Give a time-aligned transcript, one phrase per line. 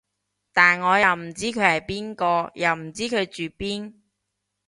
[0.51, 3.93] 但我又唔知佢係邊個，又唔知佢住邊